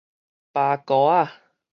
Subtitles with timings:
[0.51, 1.31] 巴糊仔